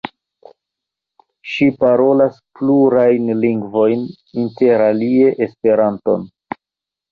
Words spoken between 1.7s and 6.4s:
parolas plurajn lingvojn inter alie Esperanton.